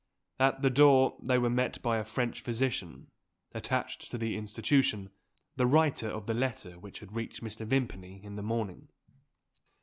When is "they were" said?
1.21-1.47